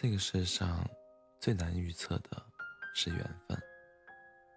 [0.00, 0.88] 这个世上
[1.40, 2.40] 最难预测的
[2.94, 3.18] 是缘
[3.48, 3.60] 分，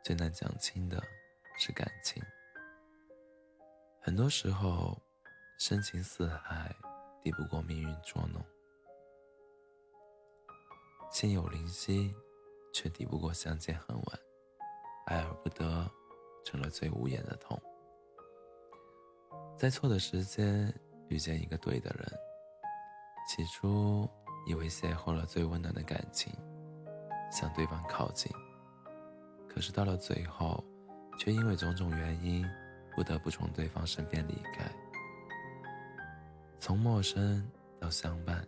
[0.04, 1.02] 最难讲清的
[1.58, 2.22] 是感情。
[4.00, 5.02] 很多时候，
[5.58, 6.72] 深情似海，
[7.24, 8.40] 抵不过命运捉弄；
[11.12, 12.14] 心有灵犀，
[12.72, 14.20] 却抵不过相见恨晚。
[15.08, 15.90] 爱而不得，
[16.46, 17.60] 成了最无言的痛。
[19.58, 20.72] 在错的时间
[21.10, 22.08] 遇见一个对的人，
[23.28, 24.08] 起初
[24.46, 26.34] 以为邂逅了最温暖的感情，
[27.32, 28.32] 向对方靠近。
[29.48, 30.64] 可是到了最后，
[31.18, 32.46] 却因为种种原因，
[32.96, 34.66] 不得不从对方身边离开。
[36.60, 37.50] 从陌生
[37.80, 38.48] 到相伴，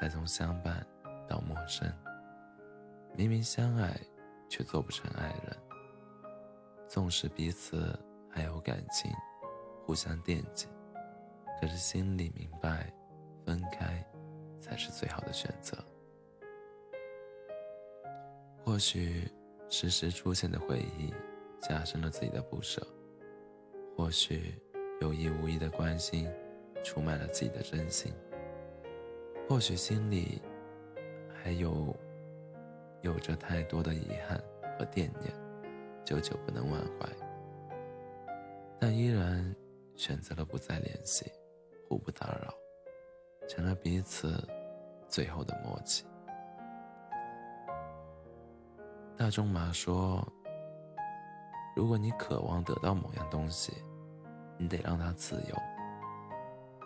[0.00, 0.86] 再从相伴
[1.28, 1.90] 到陌生。
[3.16, 3.98] 明明相爱，
[4.48, 5.56] 却做不成爱人。
[6.88, 7.98] 纵使彼此
[8.30, 9.10] 还有感情。
[9.86, 10.68] 互相惦记，
[11.60, 12.92] 可是心里明白，
[14.70, 15.76] 才是最好的选择。
[18.64, 19.28] 或许
[19.68, 21.12] 时时出现的回忆
[21.60, 22.86] 加深了自己的不舍，
[23.96, 24.54] 或许
[25.00, 26.30] 有意无意的关心
[26.84, 28.12] 出卖了自己的真心，
[29.48, 30.40] 或许心里
[31.42, 31.92] 还有
[33.02, 34.40] 有着太多的遗憾
[34.78, 35.34] 和惦念，
[36.04, 37.08] 久久不能忘怀，
[38.78, 39.52] 但依然。
[39.96, 41.30] 选择了不再联系，
[41.86, 42.54] 互不打扰，
[43.46, 44.32] 成了彼此
[45.10, 46.06] 最后的默契。
[49.18, 50.26] 大仲马说
[51.76, 53.74] ：“如果你渴望得到某样东西，
[54.56, 55.56] 你得让它自由。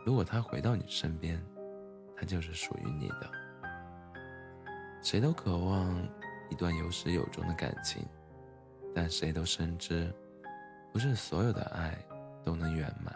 [0.05, 1.41] 如果它回到你身边，
[2.17, 3.31] 它就是属于你的。
[5.01, 5.95] 谁都渴望
[6.51, 8.05] 一段有始有终的感情，
[8.93, 10.13] 但谁都深知，
[10.93, 11.97] 不是所有的爱。”
[12.45, 13.11] 都能圆满，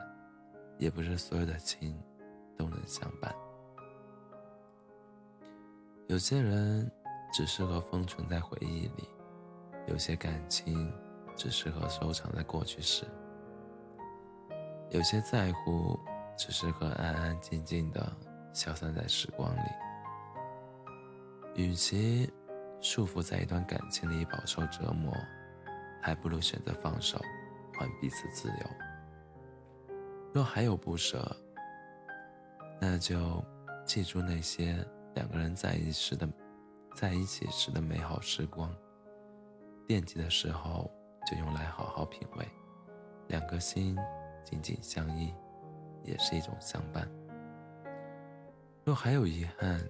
[0.79, 2.03] 也不是所有的情
[2.57, 3.31] 都能相伴。
[6.09, 6.91] 有些人
[7.31, 9.07] 只适合封存在回忆里，
[9.87, 10.91] 有些感情
[11.37, 13.05] 只适合收藏在过去时，
[14.89, 16.01] 有些在乎
[16.35, 18.11] 只适合安安静静的
[18.55, 19.71] 消散在时光里。
[21.55, 22.33] 与其
[22.81, 25.15] 束缚在一段感情里饱受折磨，
[26.01, 27.21] 还不如选择放手，
[27.79, 29.95] 还彼此自由。
[30.33, 31.37] 若还有不舍，
[32.81, 33.45] 那就
[33.85, 34.75] 记住那些
[35.19, 36.29] 两个人在一时的，
[36.95, 38.73] 在一起时的美好时光。
[39.85, 40.89] 惦记的时候，
[41.29, 42.47] 就用来好好品味。
[43.27, 43.99] 两颗心
[44.45, 45.35] 紧紧相依，
[46.05, 47.11] 也是一种相伴。
[48.85, 49.85] 若还有遗憾，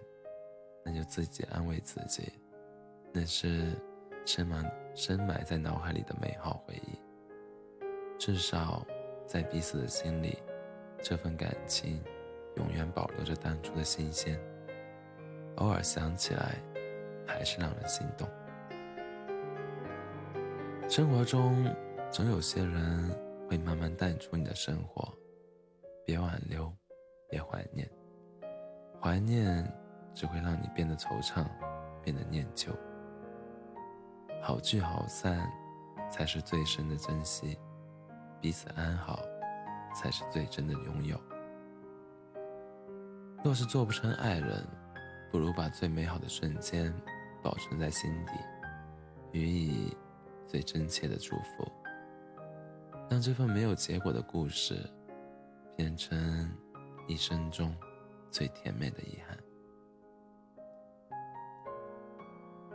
[0.82, 2.32] 那就自己安慰自己，
[3.12, 3.78] 那是
[4.24, 6.98] 深埋深埋在脑海里的美好回忆。
[8.18, 8.82] 至少。
[9.26, 10.38] 在彼此的心里，
[11.02, 12.02] 这份感情
[12.56, 14.40] 永远保留着当初的新鲜。
[15.58, 16.54] 偶尔想起来，
[17.26, 18.28] 还是让人心动。
[20.88, 21.64] 生活中
[22.10, 23.10] 总有些人
[23.48, 25.12] 会慢慢淡出你的生活，
[26.04, 26.72] 别挽留，
[27.28, 27.88] 别怀念。
[29.00, 29.64] 怀念
[30.14, 31.44] 只会让你变得惆怅，
[32.02, 32.72] 变得念旧。
[34.40, 35.50] 好聚好散，
[36.10, 37.58] 才是最深的珍惜。
[38.40, 39.20] 彼此安好，
[39.94, 41.20] 才是最真的拥有。
[43.44, 44.64] 若是做不成爱人，
[45.30, 46.92] 不如把最美好的瞬间
[47.42, 48.32] 保存在心底，
[49.32, 49.96] 予以
[50.46, 51.70] 最真切的祝福，
[53.10, 54.78] 让这份没有结果的故事
[55.76, 56.50] 变成
[57.06, 57.74] 一生中
[58.30, 59.38] 最甜美的遗憾。